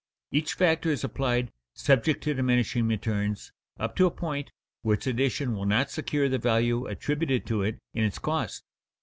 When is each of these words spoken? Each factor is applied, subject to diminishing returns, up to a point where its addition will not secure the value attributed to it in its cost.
Each 0.31 0.53
factor 0.53 0.89
is 0.89 1.03
applied, 1.03 1.51
subject 1.75 2.23
to 2.23 2.33
diminishing 2.33 2.87
returns, 2.87 3.51
up 3.79 3.95
to 3.97 4.07
a 4.07 4.09
point 4.09 4.51
where 4.81 4.95
its 4.95 5.05
addition 5.05 5.53
will 5.53 5.67
not 5.67 5.91
secure 5.91 6.27
the 6.27 6.39
value 6.39 6.87
attributed 6.87 7.45
to 7.45 7.61
it 7.61 7.77
in 7.93 8.03
its 8.03 8.17
cost. 8.17 8.63